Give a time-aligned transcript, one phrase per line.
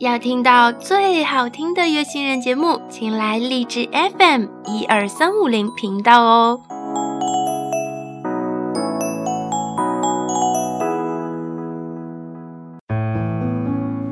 [0.00, 6.58] 要听到最好听的月星人节目，请来励志 FM 一二三五零频道哦。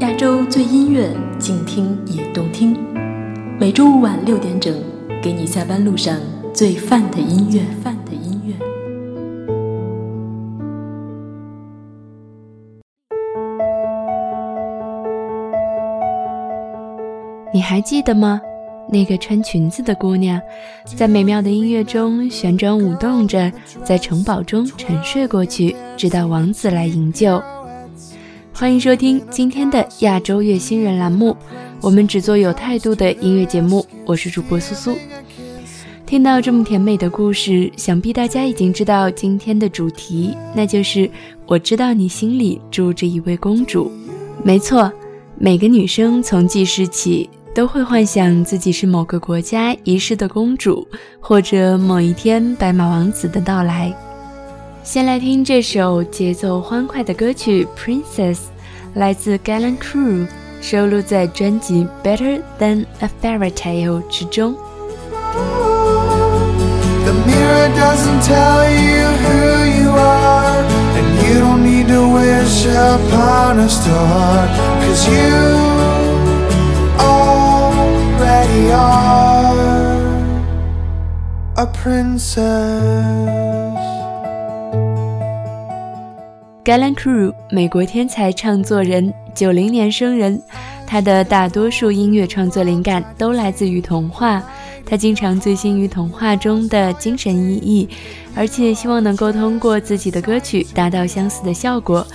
[0.00, 1.08] 亚洲最音乐，
[1.38, 2.76] 静听也动听。
[3.58, 4.74] 每周五晚六点整，
[5.22, 6.14] 给你下班路上
[6.52, 7.62] 最范的音乐。
[7.82, 7.97] 范。
[17.68, 18.40] 还记得吗？
[18.90, 20.40] 那个穿裙子的姑娘，
[20.96, 23.52] 在美妙的音乐中旋转舞动着，
[23.84, 27.38] 在城堡中沉睡过去，直到王子来营救。
[28.54, 31.36] 欢迎收听今天的亚洲乐星人栏目，
[31.82, 33.84] 我们只做有态度的音乐节目。
[34.06, 34.96] 我是主播苏苏。
[36.06, 41.10] 听到这么甜美的故事，想必大家已经知道今天的主题，那就是
[41.44, 43.92] 我知道你心里住着一位公主。
[44.42, 44.90] 没错，
[45.36, 47.28] 每个女生从记事起。
[47.54, 50.86] 都会幻想自己是某个国家遗失的公主，
[51.20, 53.92] 或者某一天白马王子的到来。
[54.82, 58.36] 先来听这首节奏欢快的歌曲《Princess》，
[58.94, 60.26] 来自 Galen Crew，
[60.60, 64.54] 收录在专辑《Better Than a Fairy Tale》之中。
[74.80, 75.67] a
[81.56, 82.38] a princess.
[86.64, 90.42] Galen Crew，美国天才唱作人，九零年生人。
[90.86, 94.42] 他的大多数音乐创作灵感都来自于童话。
[94.86, 97.88] 他经常醉心于童话中的精神意义，
[98.34, 102.06] 而且希望能够通过自己的歌曲达到相似的效果。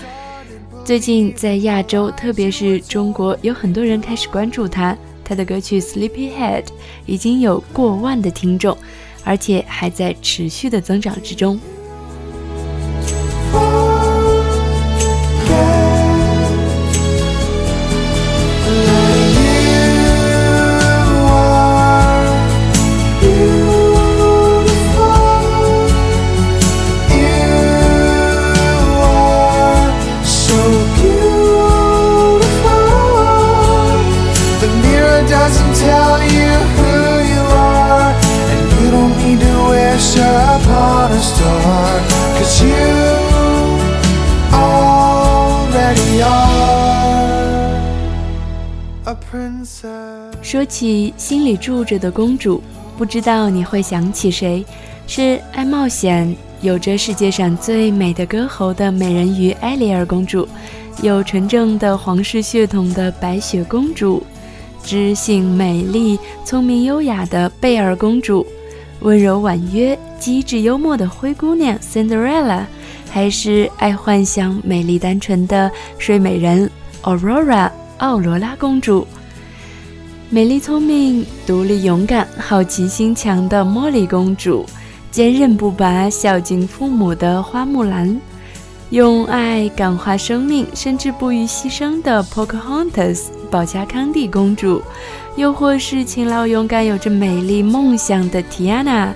[0.84, 4.96] 最近在亚洲，特别是中国，有很多人开始关注他。
[5.24, 6.62] 他的歌曲《Sleepyhead》
[7.06, 8.76] 已经有过万的听众。
[9.24, 11.58] 而且还在持续的增长之中。
[50.42, 52.62] 说起心里住着的公主，
[52.96, 54.64] 不知道你会想起谁？
[55.06, 60.48] 是爱冒险、有着世界上最美的歌喉的美人鱼艾丽尔公主，
[61.02, 64.22] 有纯正的皇室血统的白雪公主，
[64.82, 68.46] 知性美丽、聪明优雅的贝尔公主，
[69.00, 72.64] 温柔婉约、机智幽默的灰姑娘 Cinderella，
[73.10, 76.70] 还是爱幻想、美丽单纯的睡美人
[77.02, 79.06] Aurora 奥罗拉公主？
[80.34, 84.66] 美丽、聪明、独立、勇敢、好奇心强的茉莉公主，
[85.08, 88.20] 坚韧不拔、孝敬父母的花木兰，
[88.90, 94.82] 用爱感化生命，甚至不予牺牲的 Pocahontas 保加康帝公主，
[95.36, 99.12] 又或是勤劳勇敢、有着美丽梦想的 Tiana，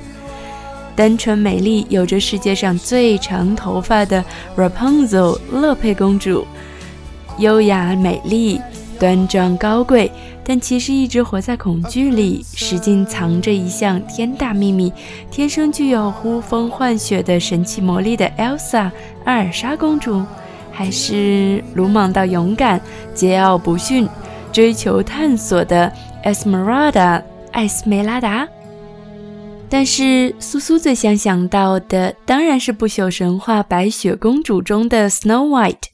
[0.94, 4.24] 单纯美丽、有着世界上最长头发的
[4.56, 6.46] Rapunzel 乐佩公主，
[7.38, 8.60] 优雅美丽、
[8.98, 10.10] 端庄高贵。
[10.44, 14.90] 但其实一直活在恐惧里，使劲藏着一项天大秘密，
[15.30, 18.90] 天生具有呼风唤雪的神奇魔力的 Elsa
[19.24, 20.24] 阿尔莎公主，
[20.72, 22.80] 还是鲁莽到勇敢、
[23.14, 24.08] 桀骜不驯、
[24.50, 25.92] 追求探索的
[26.24, 27.22] Esmeralda
[27.52, 28.48] 艾斯梅拉达？
[29.68, 35.88] 但是苏苏最想想到的当然是不朽神话白雪公主中的 Snow White。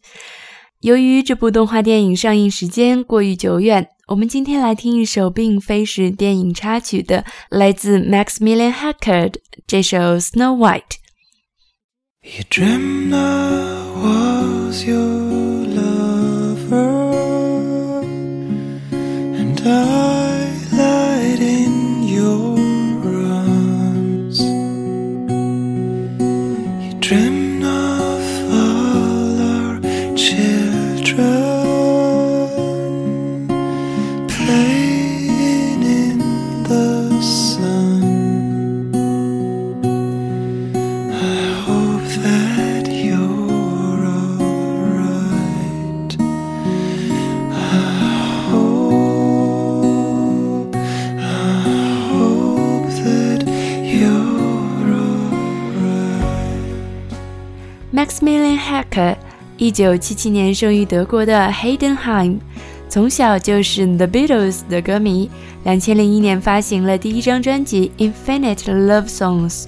[0.84, 9.36] 由于这部动画电影上映时间过于久远，我们今天来听一首并非是电影插曲的，来自 Max m i l l i o n Hackard
[9.66, 10.82] 这首《Snow White》。
[12.20, 13.14] You dreamed
[13.96, 15.53] was your
[59.74, 62.38] 一九七七年生于德国的 haydenheim
[62.88, 65.28] 从小就是 the beatles 的歌迷
[65.64, 69.64] 两千零一年发行了第一张专辑 infinite love songs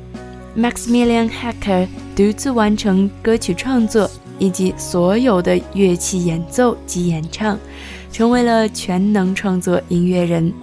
[0.57, 4.09] maximilian hacker 独自完成歌曲创作
[4.39, 7.59] 以及所有的乐器演奏及演唱
[8.13, 10.55] 成为了全能创作音乐人。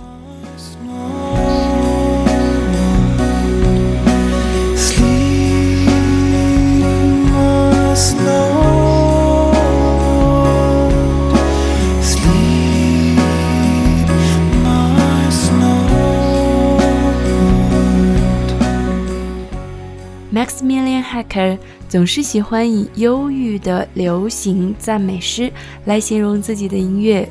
[21.94, 25.54] 总是喜欢以忧郁的流行赞美诗
[25.86, 27.30] 来形容自己的音乐。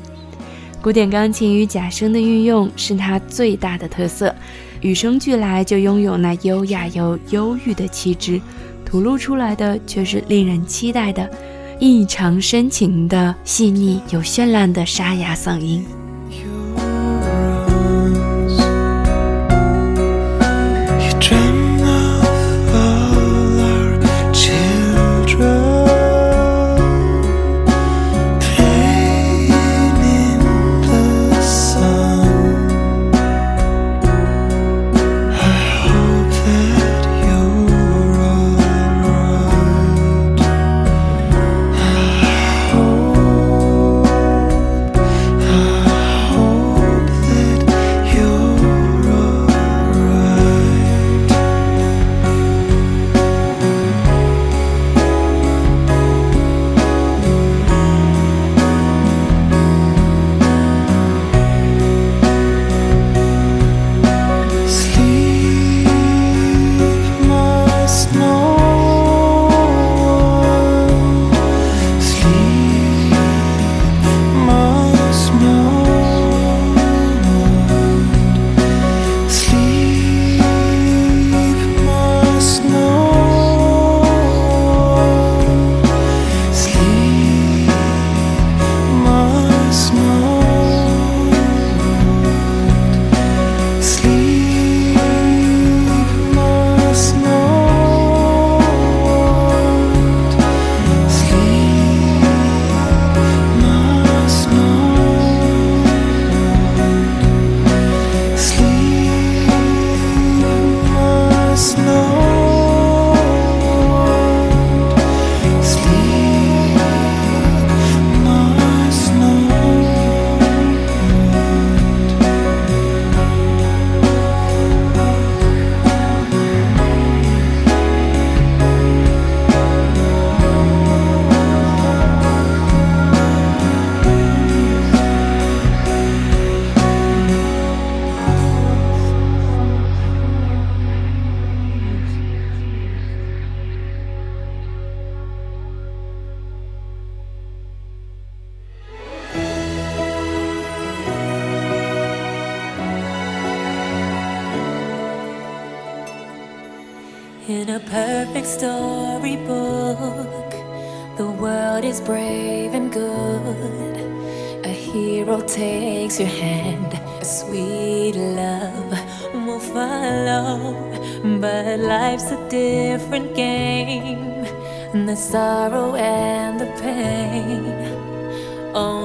[0.81, 4.33] 古典钢琴与假声的运用是他最大的特色，
[4.79, 8.39] 与生俱来就拥有那优雅又忧郁的气质，
[8.85, 11.29] 吐露出来的却是令人期待的
[11.77, 15.83] 异常深情的细腻又绚烂的沙哑嗓音。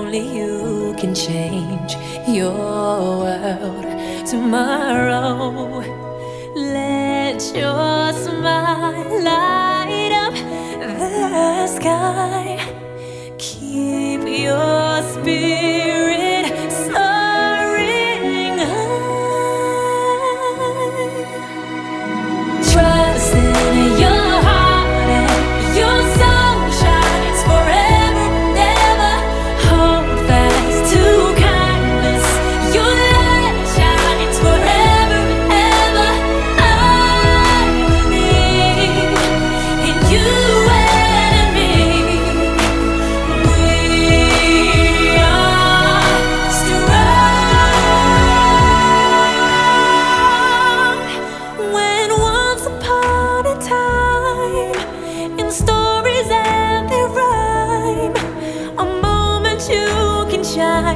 [0.09, 1.95] Only you can change
[2.27, 2.51] your
[3.21, 5.85] world tomorrow.
[6.57, 10.35] Let your smile light up
[10.81, 12.57] the sky.
[13.37, 15.88] Keep your spirit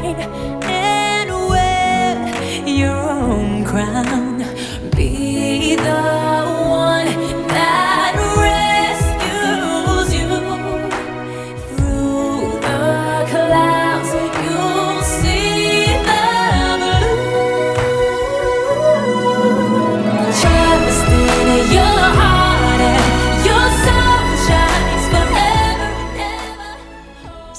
[0.04, 4.31] and wear your own crown.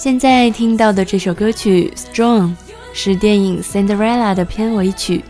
[0.03, 2.47] 现在听到的这首歌曲《Strong》
[2.93, 5.23] 是电影《Cinderella》的片尾曲，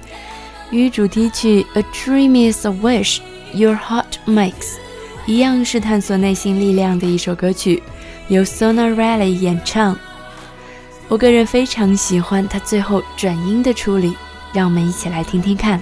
[0.71, 3.19] 与主题曲《A Dream Is a Wish
[3.53, 4.51] Your Heart Makes》
[5.27, 7.83] 一样，是探索内心力量的一首歌曲，
[8.29, 9.95] 由 Sona Riley 演唱。
[11.07, 14.15] 我个人非常喜欢他最后转音的处理，
[14.53, 15.79] 让我们一起来听听看。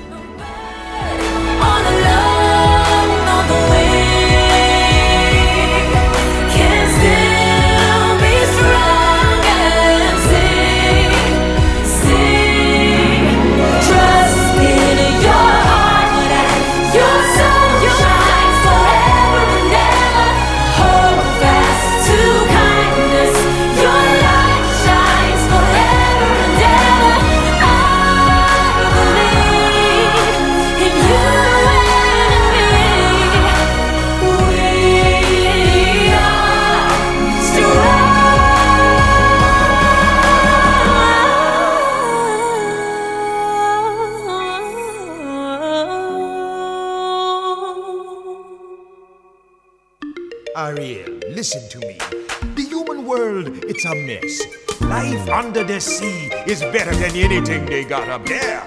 [53.11, 54.39] World, it's a mess.
[54.79, 58.63] Life under the sea is better than anything they got up there.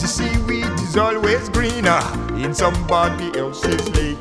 [0.00, 2.02] The seaweed is always greener
[2.44, 4.18] in somebody else's lake.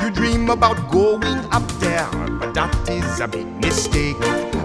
[0.00, 2.08] You dream about going up there,
[2.40, 4.16] but that is a big mistake.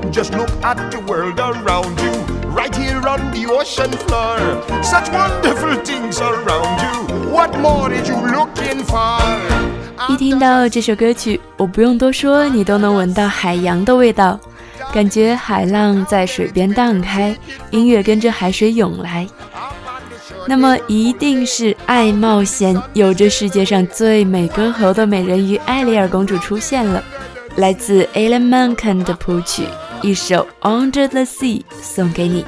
[0.10, 2.15] Just look at the world around you,
[2.48, 4.39] right here on the ocean floor.
[4.84, 7.29] Such wonderful things around you.
[7.29, 9.75] What more are you looking for?
[10.09, 14.39] 一听到这首歌曲，我不用多说，你都能闻到海洋的味道，
[14.93, 17.35] 感觉海浪在水边荡开，
[17.71, 19.27] 音乐跟着海水涌来。
[20.47, 27.03] 那么一定是爱冒险，有着世界上最美歌喉的美人鱼艾丽尔公主出现了，
[27.55, 29.63] 来自 Alan Menken 的谱曲，
[30.03, 32.45] 一首 Under the Sea 送给你。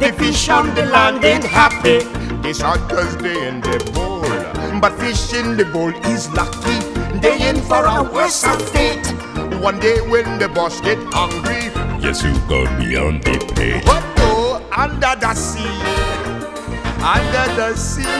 [0.00, 0.12] They
[2.52, 4.22] shot cause they in the bowl.
[4.80, 6.78] But fish in the bowl is lucky.
[7.20, 9.06] They in for a worse fate.
[9.60, 11.70] One day when the boss get hungry,
[12.02, 13.80] yes, you go beyond the pay.
[13.82, 15.68] What oh, under the sea,
[17.02, 18.18] under the sea.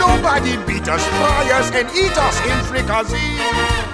[0.00, 3.89] Nobody beat us, fry us, and eat us in fricassee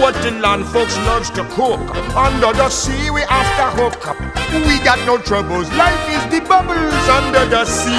[0.00, 1.80] what the land folks loves to cook.
[2.16, 4.18] Under the sea, we have to hook up.
[4.52, 5.68] We got no troubles.
[5.74, 7.92] Life is the bubbles under the sea.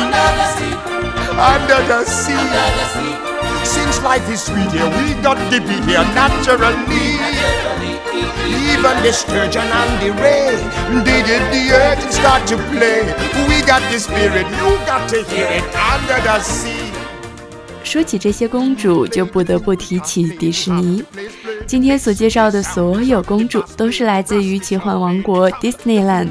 [1.37, 2.33] Under the sea.
[2.33, 3.27] Under the sea.
[3.65, 7.19] Since life is sweet here, we got to be here naturally.
[8.47, 10.55] Even the sturgeon and the ray,
[11.03, 13.03] they did the earth and start to play.
[13.47, 16.86] We got the spirit, you got to hear it under the sea.
[17.87, 21.01] 说起这些公主，就不得不提起迪士尼。
[21.65, 26.27] 今天所介绍的所有公主都是来自于奇幻王国 Disneyland。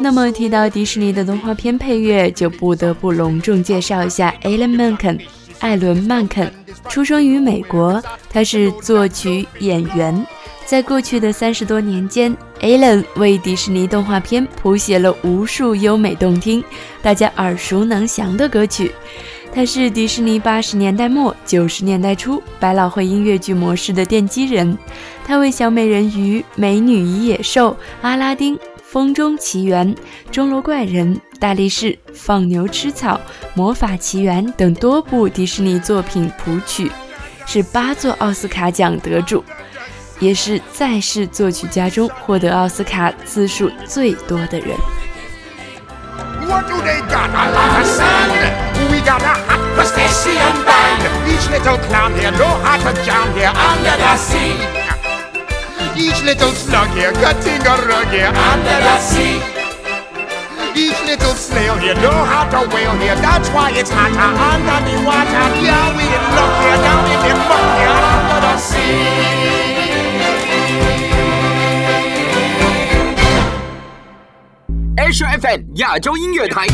[0.00, 5.20] 那么提到迪士尼的动画片配乐，就不得不隆重介绍一下 Alan Menken。
[5.60, 6.52] 艾伦·曼肯
[6.88, 10.26] 出生于美国，他是作曲演员。
[10.66, 16.64] 在过去的三十多年间，Alan 为迪士尼动画片谱写了无数优美动听、
[17.00, 18.90] 大家耳熟能详的歌曲。
[19.54, 24.78] 他是迪士尼八十年代末九十年代初百老汇音乐剧模式的奠基人。
[25.26, 29.94] 他为《小美人鱼》《美女与野兽》《阿拉丁》《风中奇缘》
[30.30, 33.14] 《钟楼怪人》《大力士》《放牛吃草》
[33.54, 36.90] 《魔法奇缘》等多部迪士尼作品谱曲，
[37.44, 39.44] 是八座奥斯卡奖得主，
[40.18, 44.70] 也是在世作曲家中获得奥斯卡次数最多的人。
[46.48, 47.28] What do they got?
[52.81, 54.55] here know how to jam here under the sea.
[55.95, 59.41] Each little slug here cutting a rug here under the sea.
[60.75, 63.15] Each little snail here know how to whale here.
[63.15, 65.45] That's why it's hotter under the water.
[65.61, 69.07] Yeah, we in luck here down in the muck here under the sea.
[74.99, 76.65] Asia FM 亚洲音乐台，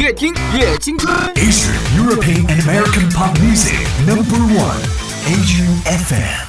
[0.00, 1.12] 越听越青春。
[1.34, 3.74] Asia European and American Pop Music
[4.06, 4.97] Number One
[5.29, 6.48] Adrian FM.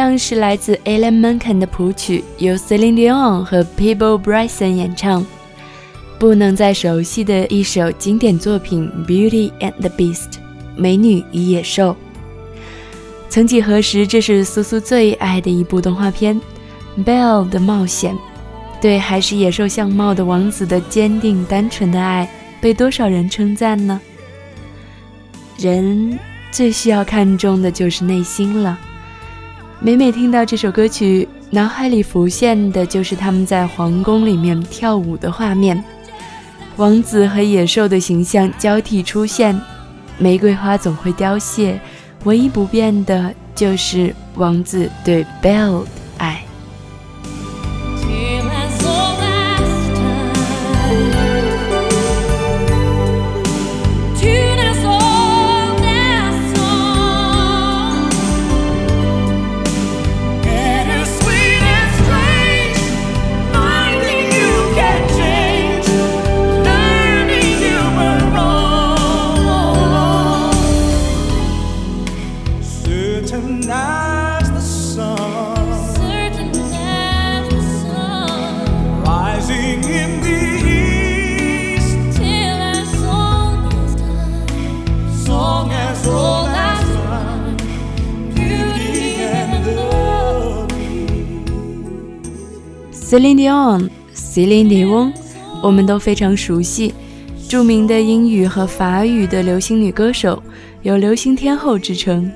[0.00, 5.24] 样是来自 Alan Menken 的谱曲，由 Celine Dion 和 Peebo Bryson 演唱。
[6.18, 10.32] 不能再熟悉的一首经典作品《Beauty and the Beast》
[10.74, 11.94] 美女与野兽。
[13.28, 16.40] 曾几何时，这是苏苏最爱的一部动画片
[17.04, 18.14] 《Bell 的冒险》。
[18.80, 22.26] 对还是野兽相貌的王子的坚定单纯的爱，
[22.60, 24.00] 被多少人称赞呢？
[25.58, 26.18] 人
[26.50, 28.78] 最需要看重的就是内心了。
[29.82, 35.82] 每每听到这首歌曲，脑海里浮现的就是他们在皇宫里面跳舞的画面，
[36.76, 39.58] 王子和野兽的形象交替出现，
[40.18, 41.80] 玫瑰花总会凋谢，
[42.24, 45.86] 唯一不变的就是王子对 Belle 的
[46.18, 46.44] 爱。
[93.10, 95.12] Celine Dion、Celine Dion，
[95.64, 96.94] 我们都非常熟悉，
[97.48, 100.40] 著名的英语和法语的流行女歌手，
[100.82, 102.30] 有“流行天后”之称，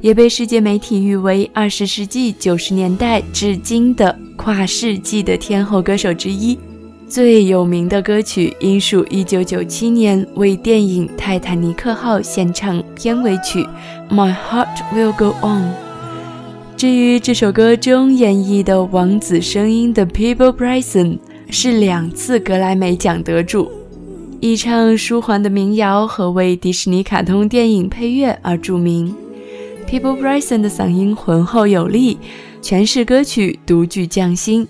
[0.00, 6.58] 也被世界媒体誉为二十世纪九十年代至今的跨世纪的天后歌手之一。
[7.06, 13.62] 最有名的歌曲应属1997年为电影《泰坦尼克号》献唱片尾曲
[14.10, 15.70] 《My Heart Will Go On》。
[16.76, 23.70] 至于这首歌中演绎的王子声音的 Peebo Bryson 是两次格莱美奖得主，
[24.40, 29.14] 以唱舒缓的民谣和为迪士尼卡通电影配乐而著名。
[29.88, 32.18] Peebo Bryson 的嗓音浑厚有力，
[32.60, 34.66] 诠释歌曲独具匠心。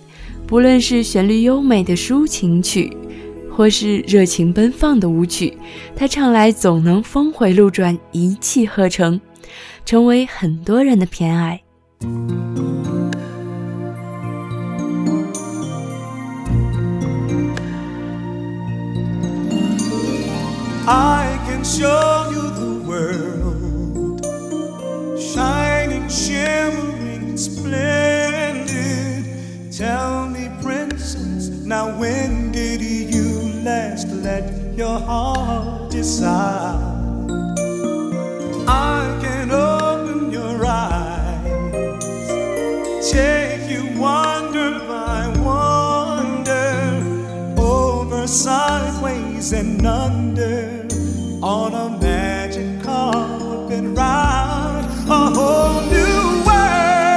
[0.47, 2.95] 不论是旋律优美的抒情曲，
[3.51, 5.57] 或是热情奔放的舞曲，
[5.97, 9.19] 他唱来总能峰回路转，一气呵成，
[9.87, 11.64] 成为很多人的偏爱。
[20.87, 24.21] I can show you the world,
[25.19, 29.25] shining, shimmering, splendid.
[29.73, 36.95] Tell me, princess, now when did you last let your heart decide?
[49.53, 50.87] And under,
[51.43, 57.11] on a magic carpet ride, a whole new world,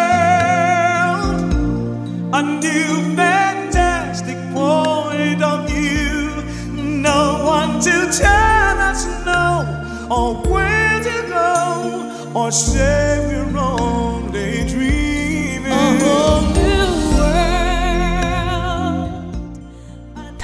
[2.33, 6.43] a new fantastic point of view.
[6.75, 9.63] No one to tell us no,
[10.11, 14.96] or where to go, or say we're only dreaming.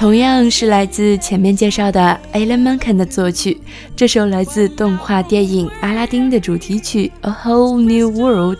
[0.04, 3.58] 同样是来自前面介绍的 Alan Menken 的作曲，
[3.96, 8.58] 这首来自动画电影《阿拉丁》的主题曲《A Whole New World》，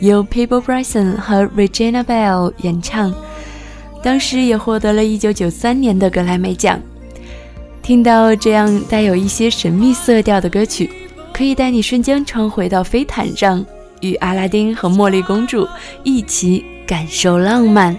[0.00, 3.12] 由 Peebo Bryson 和 Regina Bell 演唱，
[4.02, 6.80] 当时也获得了一九九三年的格莱美奖。
[7.82, 10.90] 听到这样带有一些神秘色调的歌曲，
[11.34, 13.62] 可以带你瞬间穿回到飞毯上，
[14.00, 15.68] 与阿拉丁和茉莉公主
[16.02, 17.94] 一起感受浪漫。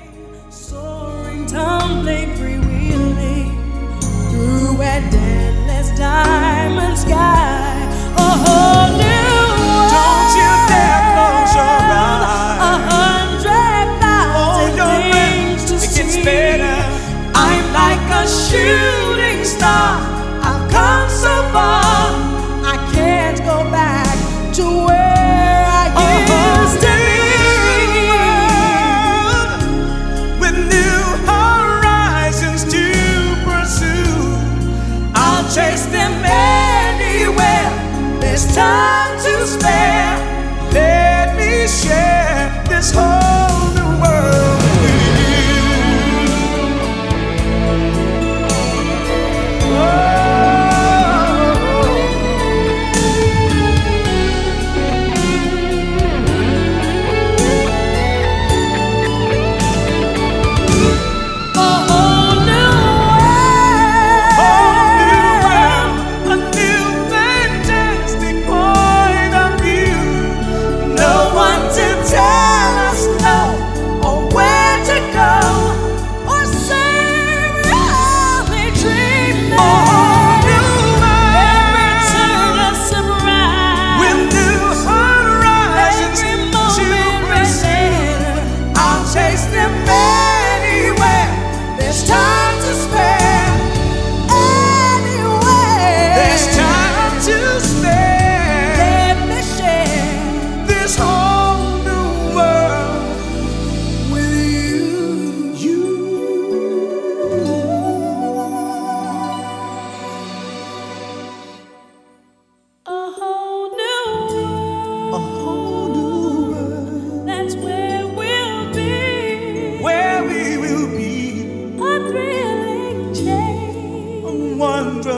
[5.00, 7.79] and endless diamond sky.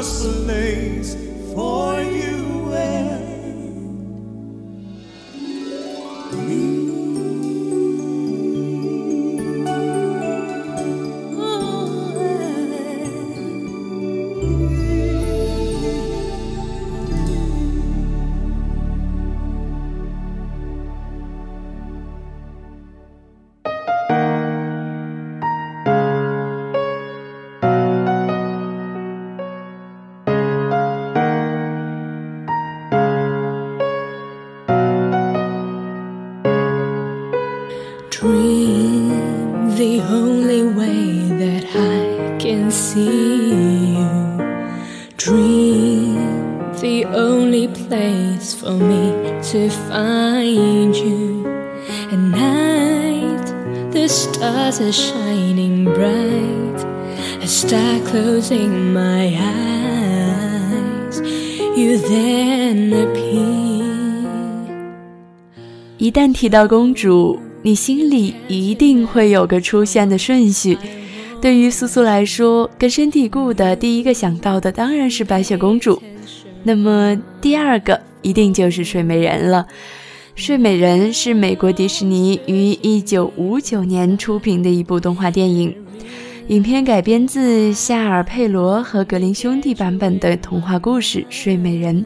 [0.02, 0.08] The
[0.46, 1.21] place
[45.72, 46.16] me
[46.80, 49.14] the only place for me
[49.52, 51.46] to find you.
[52.12, 53.46] At night,
[53.92, 56.86] the stars are shining bright.
[57.42, 61.20] I start closing my eyes.
[61.76, 63.82] You then appear.
[65.98, 70.78] 一旦提到公主，你心里一定会有个出现的顺序。
[71.42, 76.00] 对于苏苏来说，根深蒂固的第一个想到的当然是白雪公主，
[76.64, 79.66] 那么第二个一定就是睡美人了。
[80.36, 85.76] 睡美人是美国迪士尼于1959年出品的一部动画电影，
[86.50, 92.06] 影片改编自夏尔佩罗和格林兄弟版本的童话故事《睡美人》。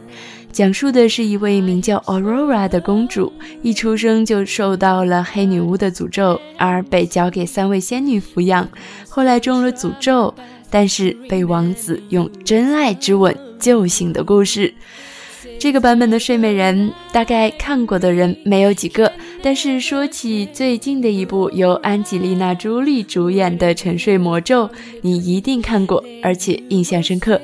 [0.55, 8.69] 讲述的是一位名叫 Aurora 的公主，一出生就受到了黑女巫的诅咒，而被交给三位仙女抚养。
[9.09, 10.33] 后来中了诅咒，
[10.69, 14.73] 但是被王子用真爱之吻救醒的故事。
[15.59, 19.11] 这个版本的睡美人，大概看过的人没有几个。
[19.43, 24.67] 但是说起最近的一部由安吉丽娜·朱莉主演的《沉睡魔咒》，
[25.01, 27.41] 你一定看过，而且印象深刻。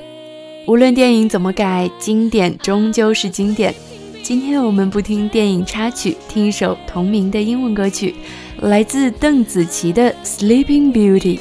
[0.64, 3.74] 无论电影怎么改，经典终究是经典。
[4.22, 8.14] 今天我们不听电影插曲，听一首同名的英文歌曲，
[8.60, 11.38] 来自邓紫棋的《Sleeping Beauty》。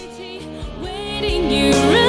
[1.22, 2.01] You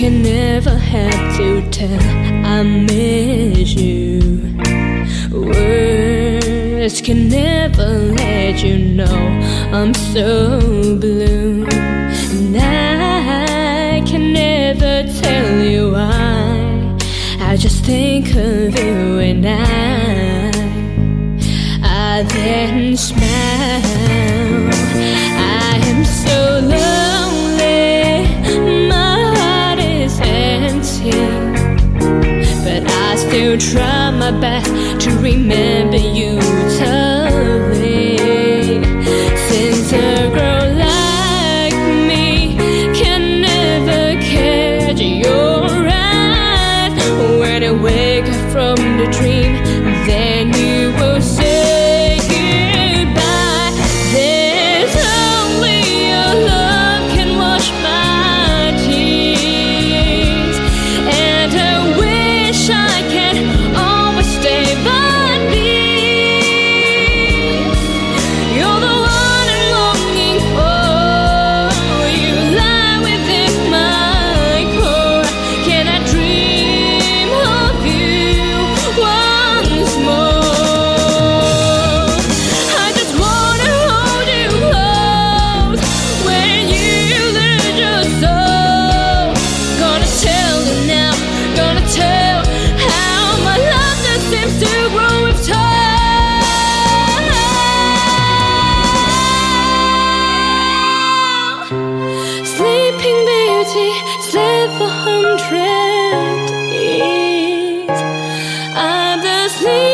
[0.00, 2.00] can never have to tell
[2.46, 4.56] I miss you.
[5.30, 7.86] Words can never
[8.16, 9.18] let you know
[9.74, 10.58] I'm so
[10.98, 11.66] blue.
[11.68, 16.96] And I can never tell you why.
[17.38, 20.50] I just think of you and I.
[21.82, 24.29] I then smile.
[33.60, 34.70] Try my best
[35.02, 35.98] to remember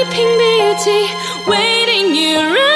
[0.09, 1.09] Sleeping Beauty
[1.49, 2.39] waiting you.
[2.39, 2.76] right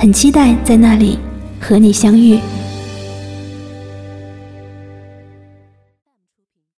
[0.00, 1.18] 很期待在那里
[1.60, 2.38] 和你相遇。